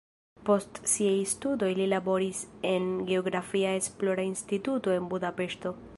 Post 0.45 0.79
siaj 0.93 1.17
studoj 1.33 1.69
li 1.81 1.85
laboris 1.91 2.41
en 2.71 2.89
geografia 3.11 3.77
esplora 3.83 4.29
instituto 4.31 4.97
en 4.99 5.11
Budapeŝto. 5.13 5.79